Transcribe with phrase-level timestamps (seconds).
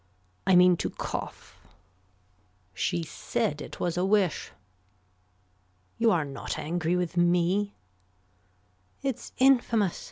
[0.47, 1.59] I mean to cough.
[2.73, 4.49] She said it was a wish.
[5.99, 7.75] You are not angry with me.
[9.03, 9.99] It's infamous.